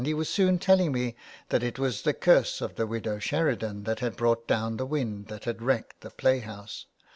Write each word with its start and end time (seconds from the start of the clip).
priest, 0.01 0.09
and 0.11 0.17
was 0.17 0.29
soon 0.29 0.57
telling 0.57 0.91
me 0.91 1.13
that 1.49 1.61
it 1.61 1.77
was 1.77 2.01
the 2.01 2.11
curse 2.15 2.59
of 2.59 2.73
the 2.73 2.87
Widow 2.87 3.19
Sheridan 3.19 3.83
that 3.83 3.99
had 3.99 4.15
brought 4.17 4.47
down 4.47 4.77
the 4.77 4.85
wind 4.87 5.27
that 5.27 5.43
had 5.43 5.61
wrecked 5.61 6.01
the 6.01 6.09
play 6.09 6.39
house. 6.39 6.87